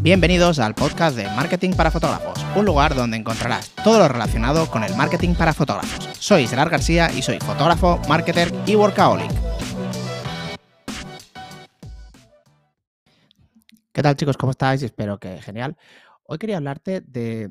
Bienvenidos 0.00 0.60
al 0.60 0.76
podcast 0.76 1.16
de 1.16 1.24
Marketing 1.24 1.72
para 1.72 1.90
Fotógrafos, 1.90 2.38
un 2.54 2.64
lugar 2.64 2.94
donde 2.94 3.16
encontrarás 3.16 3.70
todo 3.82 3.98
lo 3.98 4.06
relacionado 4.06 4.70
con 4.70 4.84
el 4.84 4.94
marketing 4.94 5.34
para 5.34 5.52
fotógrafos. 5.52 6.08
Soy 6.20 6.46
Gerard 6.46 6.70
García 6.70 7.10
y 7.10 7.20
soy 7.20 7.40
fotógrafo, 7.40 8.00
marketer 8.08 8.52
y 8.64 8.76
workaholic. 8.76 9.28
¿Qué 13.90 14.00
tal 14.00 14.14
chicos? 14.14 14.36
¿Cómo 14.36 14.52
estáis? 14.52 14.84
Espero 14.84 15.18
que 15.18 15.42
genial. 15.42 15.76
Hoy 16.22 16.38
quería 16.38 16.58
hablarte 16.58 17.00
de 17.00 17.50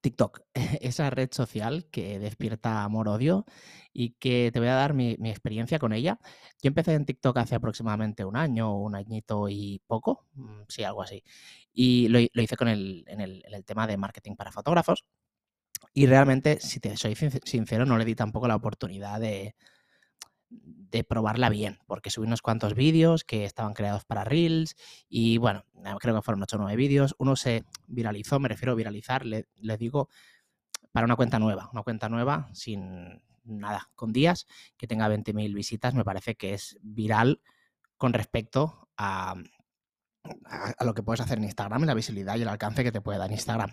TikTok, 0.00 0.42
esa 0.80 1.10
red 1.10 1.30
social 1.32 1.86
que 1.90 2.18
despierta 2.18 2.84
amor-odio 2.84 3.44
y 3.92 4.10
que 4.12 4.50
te 4.52 4.58
voy 4.58 4.68
a 4.68 4.74
dar 4.74 4.94
mi, 4.94 5.12
experiencia 5.12 5.78
con 5.78 5.92
ella. 5.92 6.18
Yo 6.62 6.68
empecé 6.68 6.94
en 6.94 7.06
TikTok 7.06 7.36
hace 7.38 7.54
aproximadamente 7.54 8.24
un 8.24 8.36
año, 8.36 8.76
un 8.76 8.94
añito 8.94 9.48
y 9.48 9.80
poco, 9.86 10.26
mm, 10.34 10.62
sí, 10.68 10.84
algo 10.84 11.02
así. 11.02 11.22
Y 11.72 12.08
lo, 12.08 12.18
hice 12.20 12.56
con 12.56 12.68
el, 12.68 13.04
en, 13.08 13.20
el, 13.20 13.42
en 13.46 13.54
el 13.54 13.64
tema 13.64 13.86
de 13.86 13.96
marketing 13.96 14.36
para 14.36 14.52
fotógrafos. 14.52 15.04
Y 15.92 16.06
realmente, 16.06 16.60
si 16.60 16.80
te 16.80 16.96
soy 16.96 17.14
sincero, 17.14 17.86
no 17.86 17.98
le 17.98 18.04
di 18.04 18.14
tampoco 18.14 18.48
la 18.48 18.56
oportunidad 18.56 19.20
de, 19.20 19.54
de 20.62 21.04
probarla 21.04 21.48
bien, 21.48 21.78
porque 21.86 22.10
subí 22.10 22.26
unos 22.26 22.42
cuantos 22.42 22.74
vídeos 22.74 23.24
que 23.24 23.44
estaban 23.44 23.74
creados 23.74 24.04
para 24.04 24.24
Reels 24.24 24.76
y 25.08 25.38
bueno, 25.38 25.64
creo 26.00 26.14
que 26.14 26.22
fueron 26.22 26.42
8 26.42 26.56
o 26.56 26.60
9 26.60 26.76
vídeos. 26.76 27.14
Uno 27.18 27.36
se 27.36 27.64
viralizó, 27.86 28.38
me 28.38 28.48
refiero 28.48 28.72
a 28.72 28.76
viralizar, 28.76 29.24
le, 29.26 29.46
digo, 29.78 30.08
para 30.92 31.04
una 31.04 31.16
cuenta 31.16 31.38
nueva, 31.38 31.68
una 31.72 31.82
cuenta 31.82 32.08
nueva 32.08 32.48
sin 32.52 33.22
nada, 33.44 33.90
con 33.94 34.12
días, 34.12 34.46
que 34.76 34.86
tenga 34.86 35.08
20.000 35.08 35.54
visitas, 35.54 35.94
me 35.94 36.04
parece 36.04 36.34
que 36.34 36.54
es 36.54 36.78
viral 36.82 37.40
con 37.96 38.12
respecto 38.12 38.88
a, 38.96 39.34
a, 40.44 40.84
lo 40.84 40.94
que 40.94 41.02
puedes 41.02 41.20
hacer 41.20 41.38
en 41.38 41.44
Instagram 41.44 41.82
y 41.82 41.86
la 41.86 41.94
visibilidad 41.94 42.36
y 42.36 42.42
el 42.42 42.48
alcance 42.48 42.84
que 42.84 42.92
te 42.92 43.00
puede 43.00 43.18
dar 43.18 43.30
Instagram. 43.30 43.72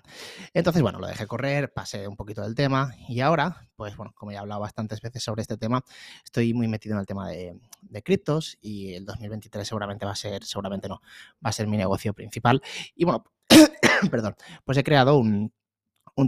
Entonces, 0.53 0.81
bueno, 0.81 0.99
lo 0.99 1.07
dejé 1.07 1.27
correr, 1.27 1.73
pasé 1.73 2.07
un 2.07 2.15
poquito 2.15 2.41
del 2.41 2.55
tema 2.55 2.93
y 3.07 3.19
ahora, 3.21 3.67
pues 3.75 3.95
bueno, 3.95 4.13
como 4.15 4.31
ya 4.31 4.37
he 4.37 4.41
hablado 4.41 4.61
bastantes 4.61 5.01
veces 5.01 5.23
sobre 5.23 5.41
este 5.41 5.57
tema, 5.57 5.83
estoy 6.23 6.53
muy 6.53 6.67
metido 6.67 6.95
en 6.95 6.99
el 6.99 7.05
tema 7.05 7.29
de, 7.29 7.59
criptos 8.03 8.57
y 8.61 8.93
el 8.93 9.05
2023 9.05 9.67
seguramente 9.67 10.05
va 10.05 10.11
a 10.11 10.15
ser, 10.15 10.43
seguramente 10.43 10.87
no, 10.87 11.01
va 11.45 11.49
a 11.49 11.51
ser 11.51 11.67
mi 11.67 11.77
negocio 11.77 12.13
principal. 12.13 12.61
Y 12.95 13.05
bueno, 13.05 13.23
perdón, 14.11 14.35
pues 14.63 14.77
he 14.77 14.83
creado 14.83 15.17
un, 15.17 15.51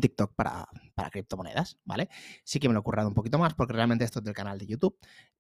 TikTok 0.02 0.34
para, 0.36 0.68
para, 0.96 1.10
criptomonedas, 1.10 1.78
¿vale? 1.86 2.10
Sí 2.44 2.60
que 2.60 2.68
me 2.68 2.74
lo 2.74 2.80
he 2.80 2.84
currado 2.84 3.08
un 3.08 3.14
poquito 3.14 3.38
más 3.38 3.54
porque 3.54 3.74
realmente 3.74 4.04
esto 4.04 4.20
es 4.20 4.26
del 4.26 4.34
canal 4.34 4.58
de 4.58 4.66
YouTube. 4.66 4.98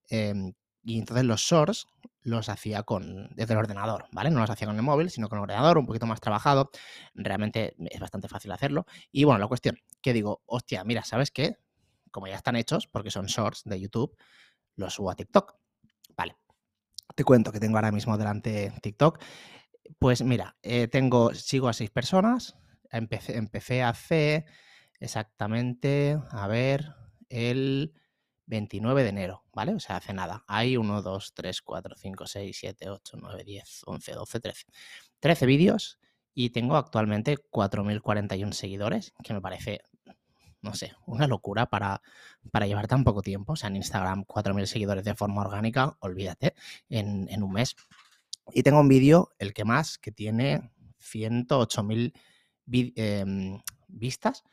Em, 0.10 0.54
y 0.86 1.00
entonces 1.00 1.26
los 1.26 1.42
shorts 1.42 1.88
los 2.22 2.48
hacía 2.48 2.84
con, 2.84 3.30
desde 3.36 3.54
el 3.54 3.60
ordenador, 3.60 4.06
¿vale? 4.12 4.30
No 4.30 4.40
los 4.40 4.50
hacía 4.50 4.68
con 4.68 4.76
el 4.76 4.84
móvil, 4.84 5.10
sino 5.10 5.28
con 5.30 5.40
el 5.40 5.44
ordenador, 5.44 5.80
un 5.80 5.86
poquito 5.88 6.06
más 6.06 6.22
trabajado. 6.22 6.70
Realmente 7.16 7.76
es 7.90 8.00
bastante 8.00 8.28
fácil 8.28 8.52
hacerlo. 8.52 8.86
Y 9.12 9.24
bueno, 9.24 9.40
la 9.40 9.48
cuestión, 9.48 9.80
que 10.02 10.14
digo, 10.14 10.44
hostia, 10.46 10.84
mira, 10.84 11.04
¿sabes 11.04 11.32
qué? 11.32 11.58
Como 12.12 12.28
ya 12.28 12.36
están 12.36 12.56
hechos, 12.56 12.88
porque 12.88 13.10
son 13.10 13.26
shorts 13.26 13.64
de 13.66 13.80
YouTube, 13.80 14.16
los 14.76 14.94
subo 14.94 15.10
a 15.10 15.16
TikTok. 15.16 15.56
Vale. 16.16 16.36
Te 17.16 17.24
cuento 17.24 17.52
que 17.52 17.60
tengo 17.60 17.78
ahora 17.78 17.92
mismo 17.92 18.16
delante 18.18 18.72
TikTok. 18.82 19.20
Pues 19.98 20.22
mira, 20.24 20.56
eh, 20.62 20.88
tengo, 20.88 21.34
sigo 21.34 21.68
a 21.68 21.74
seis 21.74 21.90
personas. 21.90 22.56
Empecé, 22.92 23.38
empecé 23.38 23.82
hace 23.82 24.46
exactamente, 25.00 26.20
a 26.30 26.48
ver, 26.48 26.94
el 27.30 27.94
29 28.48 29.04
de 29.04 29.10
enero, 29.10 29.44
¿vale? 29.54 29.74
O 29.74 29.80
sea, 29.80 29.98
hace 29.98 30.14
nada. 30.14 30.44
Hay 30.48 30.78
1, 30.78 31.02
2, 31.02 31.34
3, 31.34 31.62
4, 31.62 31.96
5, 31.96 32.28
6, 32.28 32.58
7, 32.60 32.90
8, 32.90 33.18
9, 33.20 33.44
10, 33.44 33.82
11, 33.86 34.12
12, 34.14 34.40
13. 34.40 34.66
13 35.20 35.46
vídeos 35.46 36.00
y 36.34 36.50
tengo 36.50 36.76
actualmente 36.76 37.38
4.041 37.38 38.52
seguidores, 38.52 39.14
que 39.24 39.34
me 39.34 39.42
parece, 39.42 39.82
no 40.62 40.74
sé, 40.74 40.94
una 41.06 41.28
locura 41.28 41.66
para, 41.68 42.02
para 42.52 42.68
llevar 42.68 42.88
tan 42.88 43.04
poco 43.04 43.22
tiempo. 43.22 43.54
O 43.54 43.56
sea, 43.56 43.70
en 43.70 43.78
Instagram 43.78 44.26
4.000 44.26 44.66
seguidores 44.66 45.06
de 45.06 45.16
forma 45.16 45.42
orgánica, 45.42 45.96
olvídate, 46.00 46.56
en, 46.90 47.28
en 47.30 47.42
un 47.42 47.54
mes. 47.54 47.76
Y 48.54 48.64
tengo 48.64 48.80
un 48.80 48.88
vídeo, 48.88 49.30
el 49.40 49.54
que 49.54 49.66
más, 49.66 49.98
que 49.98 50.12
tiene 50.12 50.70
108.000 51.00 52.14
eh, 52.68 53.60
vistas 53.88 54.44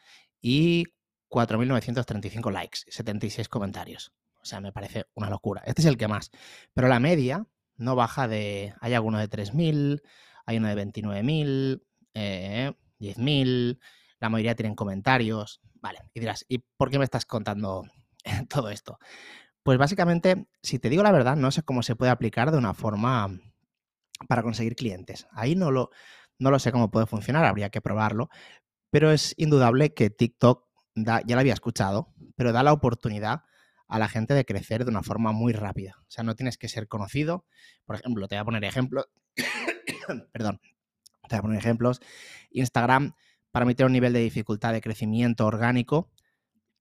y 0.40 0.84
4.935 1.32 2.52
likes, 2.52 2.80
76 2.88 3.48
comentarios. 3.48 4.12
O 4.40 4.44
sea, 4.44 4.60
me 4.60 4.72
parece 4.72 5.06
una 5.14 5.30
locura. 5.30 5.62
Este 5.64 5.82
es 5.82 5.86
el 5.86 5.96
que 5.96 6.08
más. 6.08 6.30
Pero 6.74 6.88
la 6.88 7.00
media 7.00 7.46
no 7.76 7.96
baja 7.96 8.28
de... 8.28 8.74
Hay 8.80 8.92
alguno 8.92 9.18
de 9.18 9.30
3.000, 9.30 10.02
hay 10.44 10.56
uno 10.58 10.68
de 10.68 10.86
29.000, 10.86 11.82
eh, 12.14 12.72
10.000, 13.00 13.80
la 14.20 14.28
mayoría 14.28 14.54
tienen 14.54 14.74
comentarios. 14.74 15.60
Vale, 15.80 16.00
y 16.12 16.20
dirás, 16.20 16.44
¿y 16.48 16.58
por 16.76 16.90
qué 16.90 16.98
me 16.98 17.04
estás 17.04 17.24
contando 17.24 17.84
todo 18.48 18.68
esto? 18.68 18.98
Pues 19.62 19.78
básicamente, 19.78 20.48
si 20.62 20.78
te 20.78 20.90
digo 20.90 21.02
la 21.02 21.12
verdad, 21.12 21.36
no 21.36 21.50
sé 21.50 21.62
cómo 21.62 21.82
se 21.82 21.96
puede 21.96 22.10
aplicar 22.10 22.50
de 22.50 22.58
una 22.58 22.74
forma 22.74 23.30
para 24.28 24.42
conseguir 24.42 24.76
clientes. 24.76 25.26
Ahí 25.32 25.54
no 25.54 25.70
lo, 25.70 25.90
no 26.38 26.50
lo 26.50 26.58
sé 26.58 26.72
cómo 26.72 26.90
puede 26.90 27.06
funcionar, 27.06 27.44
habría 27.44 27.70
que 27.70 27.80
probarlo, 27.80 28.28
pero 28.90 29.12
es 29.12 29.34
indudable 29.38 29.94
que 29.94 30.10
TikTok 30.10 30.71
ya 30.94 31.22
lo 31.26 31.40
había 31.40 31.54
escuchado, 31.54 32.12
pero 32.36 32.52
da 32.52 32.62
la 32.62 32.72
oportunidad 32.72 33.42
a 33.88 33.98
la 33.98 34.08
gente 34.08 34.34
de 34.34 34.44
crecer 34.44 34.84
de 34.84 34.90
una 34.90 35.02
forma 35.02 35.32
muy 35.32 35.52
rápida. 35.52 35.96
O 36.00 36.10
sea, 36.10 36.24
no 36.24 36.34
tienes 36.34 36.56
que 36.56 36.68
ser 36.68 36.88
conocido. 36.88 37.44
Por 37.84 37.96
ejemplo, 37.96 38.26
te 38.26 38.36
voy 38.36 38.40
a 38.40 38.44
poner 38.44 38.64
ejemplos. 38.64 39.06
Perdón. 40.32 40.60
Te 41.28 41.36
voy 41.36 41.38
a 41.38 41.42
poner 41.42 41.58
ejemplos. 41.58 42.00
Instagram, 42.50 43.14
para 43.50 43.66
mí 43.66 43.74
tiene 43.74 43.88
un 43.88 43.92
nivel 43.92 44.14
de 44.14 44.20
dificultad 44.20 44.72
de 44.72 44.80
crecimiento 44.80 45.46
orgánico 45.46 46.10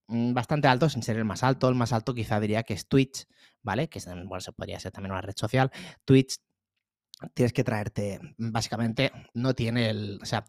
mm, 0.07 0.33
bastante 0.33 0.69
alto, 0.69 0.89
sin 0.89 1.03
ser 1.03 1.17
el 1.17 1.25
más 1.25 1.43
alto. 1.43 1.67
El 1.67 1.75
más 1.75 1.91
alto 1.91 2.13
quizá 2.13 2.39
diría 2.39 2.63
que 2.63 2.73
es 2.73 2.87
Twitch, 2.87 3.27
¿vale? 3.61 3.89
Que 3.89 3.99
bueno, 4.25 4.39
se 4.39 4.53
podría 4.53 4.79
ser 4.79 4.93
también 4.93 5.11
una 5.11 5.21
red 5.21 5.35
social. 5.35 5.69
Twitch 6.05 6.37
tienes 7.33 7.53
que 7.53 7.63
traerte, 7.63 8.19
básicamente, 8.37 9.11
no 9.33 9.53
tiene 9.53 9.89
el, 9.89 10.19
o 10.21 10.25
sea, 10.25 10.45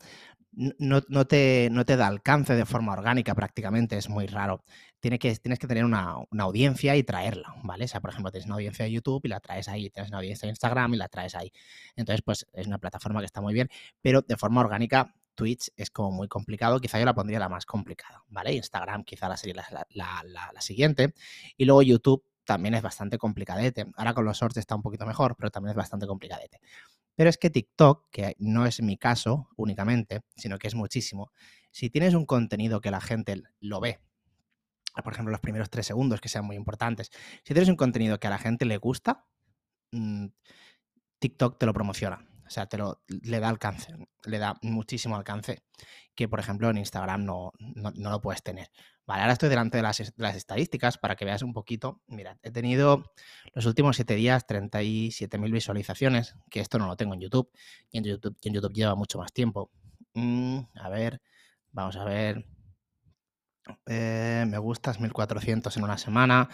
no, 0.53 1.01
te, 1.27 1.69
no, 1.71 1.85
te, 1.85 1.97
da 1.97 2.07
alcance 2.07 2.55
de 2.55 2.67
forma 2.67 2.93
orgánica 2.93 3.35
prácticamente, 3.35 3.97
es 3.97 4.09
muy 4.09 4.27
raro. 4.27 4.63
Tiene 5.01 5.19
que, 5.19 5.35
tienes 5.37 5.59
que 5.59 5.67
tener 5.67 5.85
una, 5.85 6.17
audiencia 6.39 6.97
y 6.97 7.03
traerla, 7.03 7.55
¿vale? 7.63 7.87
O 7.87 7.89
sea, 7.89 8.01
por 8.01 8.11
ejemplo, 8.11 8.31
tienes 8.31 8.47
una 8.47 8.57
audiencia 8.57 8.85
de 8.85 8.93
YouTube 8.93 9.23
y 9.25 9.29
la 9.29 9.41
traes 9.41 9.69
ahí, 9.69 9.91
tienes 9.91 10.11
una 10.11 10.19
audiencia 10.19 10.47
de 10.47 10.51
Instagram 10.51 10.95
y 10.95 10.97
la 10.99 11.09
traes 11.09 11.35
ahí. 11.35 11.53
Entonces, 11.97 12.23
pues 12.23 12.47
es 12.53 12.67
una 12.67 12.79
plataforma 12.79 13.21
que 13.21 13.27
está 13.27 13.41
muy 13.41 13.55
bien, 13.55 13.69
pero 14.01 14.23
de 14.23 14.37
forma 14.37 14.61
orgánica 14.61 15.15
Twitch 15.35 15.71
es 15.77 15.91
como 15.91 16.11
muy 16.11 16.29
complicado, 16.29 16.81
quizá 16.81 16.99
yo 16.99 17.07
la 17.07 17.15
pondría 17.15 17.39
la 17.39 17.49
más 17.49 17.67
complicada, 17.67 18.23
¿vale? 18.29 18.53
Instagram 18.53 19.05
quizá 19.05 19.29
la 19.29 19.37
sería 19.37 19.65
la, 19.91 20.23
la, 20.25 20.61
siguiente. 20.61 21.15
Y 21.57 21.65
luego 21.65 21.83
YouTube 21.83 22.25
también 22.45 22.75
es 22.75 22.83
bastante 22.83 23.19
complicadete. 23.19 23.87
Ahora 23.97 24.15
con 24.15 24.25
los 24.25 24.39
shorts 24.39 24.57
está 24.59 24.75
un 24.75 24.83
poquito 24.83 25.07
mejor, 25.07 25.37
pero 25.37 25.51
también 25.51 25.71
es 25.71 25.77
bastante 25.77 26.07
complicadete. 26.07 26.61
Pero 27.15 27.31
es 27.31 27.39
que 27.39 27.51
TikTok, 27.51 28.11
que 28.11 28.37
no 28.39 28.67
es 28.67 28.81
mi 28.83 28.97
caso 28.97 29.49
únicamente, 29.57 30.23
sino 30.37 30.59
que 30.59 30.69
es 30.69 30.75
muchísimo, 30.75 31.31
si 31.71 31.91
tienes 31.91 32.15
un 32.15 32.27
contenido 32.27 32.81
que 32.81 32.91
la 32.91 33.01
gente 33.01 33.43
lo 33.61 33.81
ve, 33.81 34.01
por 35.03 35.13
ejemplo, 35.13 35.33
los 35.33 35.41
primeros 35.41 35.71
tres 35.71 35.87
segundos 35.87 36.21
que 36.21 36.29
sean 36.29 36.45
muy 36.45 36.57
importantes, 36.57 37.11
si 37.45 37.55
tienes 37.55 37.69
un 37.69 37.77
contenido 37.77 38.21
que 38.21 38.27
a 38.27 38.31
la 38.31 38.39
gente 38.39 38.67
le 38.67 38.77
gusta, 38.77 39.27
mm, 39.93 40.27
TikTok 41.19 41.59
te 41.59 41.67
lo 41.67 41.73
promociona. 41.73 42.27
O 42.47 42.51
sea, 42.51 42.67
te 42.67 42.77
lo, 42.77 43.03
le 43.07 43.41
da 43.41 43.49
alcance, 43.49 43.95
le 44.25 44.39
da 44.39 44.59
muchísimo 44.61 45.17
alcance 45.17 45.63
que, 46.15 46.29
por 46.29 46.39
ejemplo, 46.39 46.69
en 46.69 46.77
Instagram 46.77 47.25
no, 47.25 47.53
no 47.59 48.11
lo 48.11 48.21
puedes 48.21 48.43
tener. 48.43 48.69
Vale, 49.07 49.23
ahora 49.23 49.33
estoy 49.33 49.49
delante 49.49 49.79
de 49.79 49.83
las, 49.83 50.01
estadísticas 50.01 50.97
para 50.97 51.17
que 51.17 51.25
veas 51.25 51.43
un 51.43 51.53
poquito. 51.53 52.01
Mira, 52.07 52.39
he 52.43 52.51
tenido 52.53 53.13
los 53.53 53.67
últimos 53.67 53.97
7 53.97 54.15
días 54.15 54.47
37.000 54.47 55.53
visualizaciones, 55.53 56.37
que 56.51 56.61
esto 56.61 56.79
no 56.79 56.87
lo 56.87 56.97
tengo 56.97 57.15
en 57.15 57.21
YouTube. 57.21 57.51
Y 57.91 57.99
en 57.99 58.05
YouTube, 58.05 58.73
lleva 58.73 58.95
mucho 58.95 59.19
más 59.19 59.33
tiempo. 59.33 59.71
Mm, 60.15 60.61
a 60.77 60.89
ver, 60.89 61.21
vamos 61.73 61.97
a 61.97 62.05
ver. 62.05 62.47
Eh, 63.87 64.45
me 64.49 64.59
gustas 64.59 65.01
1400 65.01 65.77
en 65.77 65.85
una 65.85 65.97
semana 65.97 66.49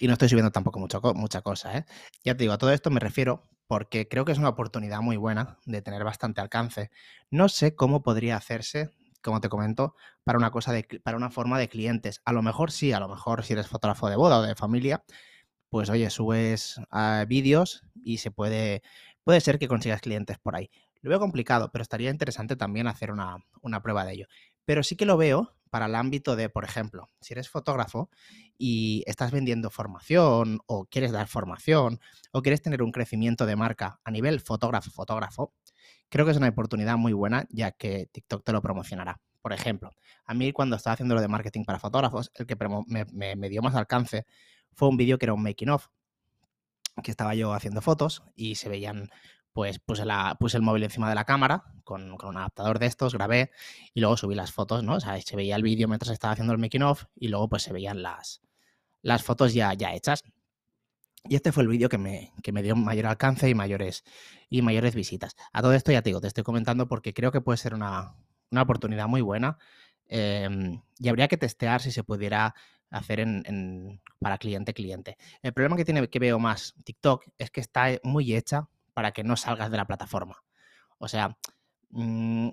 y 0.00 0.08
no 0.08 0.14
estoy 0.14 0.28
subiendo 0.28 0.50
tampoco 0.50 0.78
mucho, 0.78 1.00
mucha 1.14 1.42
cosa. 1.42 1.78
¿eh? 1.78 1.84
Ya 2.24 2.36
te 2.36 2.44
digo, 2.44 2.52
a 2.52 2.58
todo 2.58 2.72
esto 2.72 2.90
me 2.90 3.00
refiero 3.00 3.42
porque 3.68 4.08
creo 4.08 4.24
que 4.24 4.32
es 4.32 4.38
una 4.38 4.48
oportunidad 4.48 5.00
muy 5.00 5.16
buena 5.16 5.58
de 5.66 5.82
tener 5.82 6.04
bastante 6.04 6.40
alcance. 6.40 6.90
No 7.30 7.48
sé 7.48 7.76
cómo 7.76 8.02
podría 8.02 8.36
hacerse 8.36 8.90
como 9.22 9.40
te 9.40 9.48
comento, 9.48 9.94
para 10.24 10.38
una 10.38 10.50
cosa 10.50 10.72
de, 10.72 10.84
para 11.02 11.16
una 11.16 11.30
forma 11.30 11.58
de 11.58 11.68
clientes. 11.68 12.20
A 12.24 12.32
lo 12.32 12.42
mejor 12.42 12.70
sí, 12.70 12.92
a 12.92 13.00
lo 13.00 13.08
mejor 13.08 13.44
si 13.44 13.52
eres 13.54 13.68
fotógrafo 13.68 14.08
de 14.08 14.16
boda 14.16 14.38
o 14.38 14.42
de 14.42 14.54
familia, 14.54 15.04
pues 15.68 15.90
oye, 15.90 16.10
subes 16.10 16.80
ah, 16.90 17.24
vídeos 17.28 17.82
y 18.02 18.18
se 18.18 18.30
puede, 18.30 18.82
puede 19.24 19.40
ser 19.40 19.58
que 19.58 19.68
consigas 19.68 20.00
clientes 20.00 20.38
por 20.38 20.56
ahí. 20.56 20.70
Lo 21.00 21.10
veo 21.10 21.20
complicado, 21.20 21.70
pero 21.70 21.82
estaría 21.82 22.10
interesante 22.10 22.56
también 22.56 22.86
hacer 22.88 23.12
una, 23.12 23.38
prueba 23.82 24.04
de 24.04 24.14
ello. 24.14 24.26
Pero 24.64 24.82
sí 24.82 24.96
que 24.96 25.06
lo 25.06 25.16
veo 25.16 25.54
para 25.70 25.86
el 25.86 25.94
ámbito 25.94 26.34
de, 26.34 26.48
por 26.48 26.64
ejemplo, 26.64 27.08
si 27.20 27.34
eres 27.34 27.48
fotógrafo 27.48 28.10
y 28.56 29.04
estás 29.06 29.30
vendiendo 29.30 29.70
formación 29.70 30.60
o 30.66 30.86
quieres 30.86 31.12
dar 31.12 31.28
formación 31.28 32.00
o 32.32 32.42
quieres 32.42 32.62
tener 32.62 32.82
un 32.82 32.90
crecimiento 32.90 33.46
de 33.46 33.54
marca 33.54 34.00
a 34.02 34.10
nivel 34.10 34.40
fotógrafo-fotógrafo, 34.40 35.52
creo 36.08 36.24
que 36.24 36.32
es 36.32 36.36
una 36.36 36.48
oportunidad 36.48 36.96
muy 36.96 37.12
buena 37.12 37.46
ya 37.50 37.72
que 37.72 38.06
TikTok 38.12 38.44
te 38.44 38.52
lo 38.52 38.62
promocionará. 38.62 39.20
Por 39.40 39.52
ejemplo, 39.52 39.92
a 40.24 40.34
mí 40.34 40.52
cuando 40.52 40.76
estaba 40.76 40.94
haciendo 40.94 41.14
lo 41.14 41.20
de 41.20 41.28
marketing 41.28 41.64
para 41.64 41.78
fotógrafos, 41.78 42.30
el 42.34 42.46
que 42.46 42.56
me, 42.86 43.48
dio 43.48 43.62
más 43.62 43.74
alcance 43.74 44.26
fue 44.72 44.88
un 44.88 44.96
vídeo 44.96 45.18
que 45.18 45.26
era 45.26 45.34
un 45.34 45.42
making 45.42 45.70
of, 45.70 45.86
que 47.02 47.10
estaba 47.10 47.34
yo 47.34 47.52
haciendo 47.52 47.80
fotos 47.80 48.22
y 48.34 48.56
se 48.56 48.68
veían 48.68 49.10
pues 49.52 49.78
puse, 49.78 50.04
la, 50.04 50.36
puse 50.38 50.56
el 50.56 50.62
móvil 50.62 50.84
encima 50.84 51.08
de 51.08 51.14
la 51.14 51.24
cámara 51.24 51.64
con, 51.82 52.12
un 52.12 52.36
adaptador 52.36 52.78
de 52.78 52.86
estos, 52.86 53.14
grabé 53.14 53.50
y 53.94 54.00
luego 54.00 54.16
subí 54.16 54.34
las 54.34 54.52
fotos, 54.52 54.84
¿no? 54.84 54.94
O 54.94 55.00
sea, 55.00 55.20
se 55.20 55.36
veía 55.36 55.56
el 55.56 55.62
vídeo 55.62 55.88
mientras 55.88 56.12
estaba 56.12 56.32
haciendo 56.32 56.52
el 56.52 56.58
making 56.58 56.82
of 56.82 57.06
y 57.16 57.28
luego 57.28 57.48
pues 57.48 57.62
se 57.62 57.72
veían 57.72 58.02
las, 58.02 58.40
las 59.02 59.22
fotos 59.22 59.54
ya, 59.54 59.72
ya 59.74 59.94
hechas. 59.94 60.22
Y 61.24 61.36
este 61.36 61.52
fue 61.52 61.64
el 61.64 61.68
vídeo 61.68 61.88
que 61.88 61.98
me, 61.98 62.32
que 62.42 62.52
me, 62.52 62.62
dio 62.62 62.76
mayor 62.76 63.06
alcance 63.06 63.48
y 63.48 63.54
mayores, 63.54 64.04
y 64.48 64.62
mayores 64.62 64.94
visitas. 64.94 65.36
A 65.52 65.62
todo 65.62 65.72
esto 65.72 65.92
ya 65.92 66.02
te 66.02 66.10
digo, 66.10 66.20
te 66.20 66.28
estoy 66.28 66.44
comentando 66.44 66.86
porque 66.88 67.12
creo 67.12 67.32
que 67.32 67.40
puede 67.40 67.58
ser 67.58 67.74
una, 67.74 68.14
una 68.50 68.62
oportunidad 68.62 69.08
muy 69.08 69.20
buena 69.20 69.58
em, 70.06 70.80
y 70.98 71.08
habría 71.08 71.28
que 71.28 71.36
testear 71.36 71.80
si 71.80 71.90
se 71.90 72.04
pudiera 72.04 72.54
hacer 72.90 73.20
en, 73.20 74.00
para 74.18 74.38
cliente-cliente. 74.38 75.18
El 75.42 75.52
problema 75.52 75.76
que 75.76 75.84
tiene 75.84 76.08
que 76.08 76.18
veo 76.18 76.38
más 76.38 76.74
TikTok 76.84 77.26
es 77.36 77.50
que 77.50 77.60
está 77.60 77.88
muy 78.02 78.34
hecha 78.34 78.68
para 78.94 79.12
que 79.12 79.24
no 79.24 79.36
salgas 79.36 79.70
de 79.70 79.76
la 79.76 79.86
plataforma. 79.86 80.42
O 80.98 81.08
sea, 81.08 81.36
mm, 81.90 82.48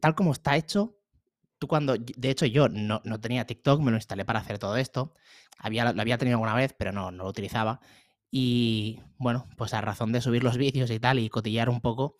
tal 0.00 0.14
como 0.14 0.32
está 0.32 0.56
hecho, 0.56 0.96
tú 1.62 1.68
cuando, 1.68 1.94
de 1.96 2.28
hecho 2.28 2.44
yo 2.44 2.68
no, 2.68 3.00
tenía 3.20 3.46
TikTok, 3.46 3.80
me 3.80 3.92
lo 3.92 3.96
instalé 3.96 4.24
para 4.24 4.40
hacer 4.40 4.58
todo 4.58 4.76
esto, 4.76 5.14
había, 5.58 5.92
lo 5.92 6.02
había 6.02 6.18
tenido 6.18 6.38
alguna 6.38 6.56
vez, 6.56 6.74
pero 6.76 6.90
no, 6.90 7.12
no 7.12 7.22
lo 7.22 7.30
utilizaba. 7.30 7.78
Y 8.32 8.98
bueno, 9.16 9.48
pues 9.56 9.72
a 9.74 9.80
razón 9.80 10.10
de 10.10 10.20
subir 10.20 10.42
los 10.42 10.56
vídeos 10.56 10.90
y 10.90 10.98
tal 10.98 11.20
y 11.20 11.28
cotillar 11.28 11.68
un 11.68 11.80
poco, 11.80 12.16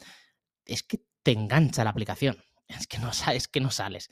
es 0.65 0.85
que 0.85 1.01
te 1.25 1.33
engancha 1.33 1.83
la 1.83 1.91
aplicación. 1.91 2.37
Es 2.69 2.87
que 2.87 2.99
no 2.99 3.13
sabes 3.13 3.49
que 3.49 3.61
no 3.61 3.71
sales. 3.73 4.09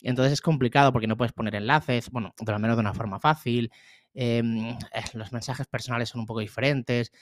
Entonces 0.00 0.32
es 0.34 0.40
complicado 0.42 0.92
porque 0.92 1.06
no 1.06 1.16
puedes 1.16 1.32
poner 1.32 1.54
enlaces, 1.54 2.10
bueno, 2.10 2.34
de 2.38 2.52
lo 2.52 2.58
menos 2.58 2.76
de 2.76 2.80
una 2.80 2.92
forma 2.92 3.20
fácil. 3.20 3.70
Em, 4.14 4.76
los 5.14 5.32
mensajes 5.32 5.68
personales 5.68 6.08
son 6.08 6.22
un 6.22 6.26
poco 6.26 6.40
diferentes 6.40 7.12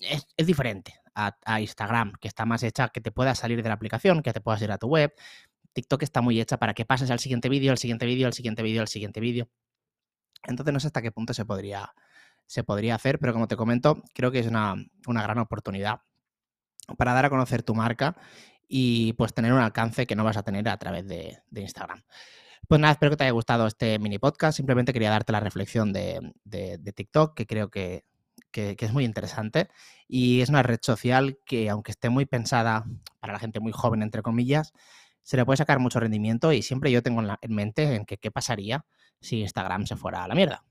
es, 0.00 0.46
diferente 0.46 0.94
a, 1.14 1.60
Instagram, 1.60 2.12
que 2.20 2.28
está 2.28 2.46
más 2.46 2.62
hecha 2.62 2.88
que 2.88 3.00
te 3.00 3.12
puedas 3.12 3.38
salir 3.38 3.62
de 3.62 3.68
la 3.68 3.74
aplicación, 3.74 4.22
que 4.22 4.32
te 4.32 4.40
puedas 4.40 4.62
ir 4.62 4.72
a 4.72 4.78
tu 4.78 4.88
web. 4.88 5.12
TikTok 5.72 6.02
está 6.02 6.20
muy 6.20 6.40
hecha 6.40 6.58
para 6.58 6.74
que 6.74 6.84
pases 6.84 7.10
al 7.10 7.18
siguiente 7.18 7.48
vídeo, 7.48 7.72
al 7.72 7.78
siguiente 7.78 8.06
vídeo, 8.06 8.26
al 8.26 8.32
siguiente 8.32 8.62
vídeo, 8.62 8.80
al 8.80 8.88
siguiente 8.88 9.20
vídeo. 9.20 9.48
Entonces 10.44 10.72
no 10.72 10.80
sé 10.80 10.88
hasta 10.88 11.02
qué 11.02 11.12
punto 11.12 11.34
se 11.34 11.44
podría, 11.44 11.92
se 12.46 12.64
podría 12.64 12.94
hacer, 12.94 13.18
pero 13.18 13.32
como 13.32 13.48
te 13.48 13.56
comento, 13.56 14.02
creo 14.14 14.30
que 14.30 14.40
es 14.40 14.46
una, 14.46 14.76
gran 15.06 15.38
oportunidad 15.38 16.00
para 16.96 17.12
dar 17.12 17.26
a 17.26 17.30
conocer 17.30 17.62
tu 17.62 17.74
marca 17.74 18.16
y 18.68 19.12
pues 19.14 19.34
tener 19.34 19.52
un 19.52 19.60
alcance 19.60 20.06
que 20.06 20.16
no 20.16 20.24
vas 20.24 20.36
a 20.36 20.42
tener 20.42 20.68
a 20.68 20.76
través 20.76 21.06
de, 21.06 21.42
Instagram. 21.54 22.02
Pues 22.68 22.80
nada, 22.80 22.92
espero 22.92 23.10
que 23.10 23.16
te 23.16 23.24
haya 23.24 23.32
gustado 23.32 23.66
este 23.66 23.98
mini 23.98 24.18
podcast. 24.18 24.56
Simplemente 24.56 24.92
quería 24.92 25.10
darte 25.10 25.32
la 25.32 25.40
reflexión 25.40 25.92
de, 25.92 26.32
de 26.44 26.92
TikTok, 26.92 27.34
que 27.34 27.46
creo 27.46 27.70
que 27.70 28.04
que, 28.50 28.76
es 28.78 28.92
muy 28.92 29.04
interesante 29.04 29.68
y 30.08 30.40
es 30.40 30.48
una 30.48 30.62
red 30.62 30.80
social 30.82 31.38
que, 31.46 31.70
aunque 31.70 31.92
esté 31.92 32.10
muy 32.10 32.26
pensada 32.26 32.84
para 33.20 33.32
la 33.32 33.38
gente 33.38 33.60
muy 33.60 33.72
joven, 33.72 34.02
entre 34.02 34.22
comillas, 34.22 34.72
se 35.30 35.36
le 35.36 35.44
puede 35.44 35.58
sacar 35.58 35.78
mucho 35.78 36.00
rendimiento 36.00 36.52
y 36.52 36.60
siempre 36.60 36.90
yo 36.90 37.04
tengo 37.04 37.22
en, 37.22 37.54
mente 37.54 37.94
en 37.94 38.04
que 38.04 38.18
qué 38.18 38.32
pasaría 38.32 38.84
si 39.20 39.42
Instagram 39.42 39.86
se 39.86 39.94
fuera 39.94 40.24
a 40.24 40.26
la 40.26 40.34
mierda. 40.34 40.64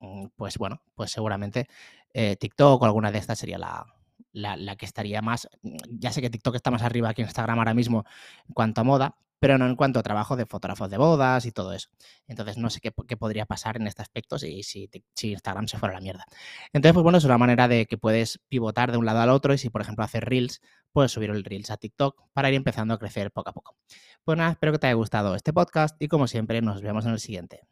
Mm, 0.00 0.28
pues 0.34 0.56
bueno, 0.56 0.80
pues 0.94 1.10
seguramente 1.10 1.68
eh, 2.14 2.36
TikTok 2.36 2.80
o 2.80 2.84
alguna 2.86 3.12
de 3.12 3.18
estas 3.18 3.38
sería 3.38 3.58
la, 3.58 3.84
la, 4.32 4.76
que 4.76 4.86
estaría 4.86 5.20
más. 5.20 5.46
Mm, 5.60 5.76
ya 5.90 6.10
sé 6.10 6.22
que 6.22 6.30
TikTok 6.30 6.54
está 6.54 6.70
más 6.70 6.80
arriba 6.80 7.12
que 7.12 7.20
Instagram 7.20 7.58
ahora 7.58 7.74
mismo 7.74 8.06
en 8.48 8.54
cuanto 8.54 8.80
a 8.80 8.84
moda, 8.84 9.18
pero 9.38 9.58
no 9.58 9.66
en 9.66 9.76
cuanto 9.76 10.00
a 10.00 10.02
trabajo 10.02 10.36
de 10.36 10.46
fotógrafos 10.46 10.88
de 10.88 10.96
bodas 10.96 11.44
y 11.44 11.52
todo 11.52 11.74
eso. 11.74 11.90
Entonces 12.28 12.56
no 12.56 12.70
sé 12.70 12.80
qué, 12.80 12.90
podría 12.90 13.44
pasar 13.44 13.76
en 13.76 13.88
este 13.88 14.00
aspecto 14.00 14.38
si, 14.38 14.62
si, 14.62 14.88
Instagram 15.20 15.68
se 15.68 15.76
fuera 15.76 15.94
a 15.94 15.98
la 15.98 16.02
mierda. 16.02 16.24
Entonces, 16.72 16.94
pues 16.94 17.02
bueno, 17.02 17.18
es 17.18 17.24
una 17.24 17.36
manera 17.36 17.68
de 17.68 17.84
que 17.84 17.98
puedes 17.98 18.40
pivotar 18.48 18.90
de 18.90 18.96
un 18.96 19.04
lado 19.04 19.20
al 19.20 19.28
otro 19.28 19.52
y 19.52 19.58
si, 19.58 19.68
por 19.68 19.82
ejemplo, 19.82 20.02
haces 20.02 20.22
Reels, 20.22 20.62
puedes 20.92 21.12
subir 21.12 21.30
el 21.30 21.44
Reels 21.44 21.70
a 21.70 21.76
TikTok 21.76 22.22
para 22.32 22.48
ir 22.48 22.54
empezando 22.54 22.94
a 22.94 22.98
crecer 22.98 23.30
poco 23.30 23.50
a 23.50 23.52
poco. 23.52 23.76
Pues 24.24 24.36
nada, 24.38 24.52
espero 24.52 24.72
que 24.72 24.78
te 24.78 24.86
haya 24.86 24.94
gustado 24.94 25.34
este 25.34 25.52
podcast 25.52 25.96
y 26.00 26.08
como 26.08 26.26
siempre 26.26 26.60
nos 26.62 26.82
vemos 26.82 27.06
en 27.06 27.12
el 27.12 27.20
siguiente. 27.20 27.62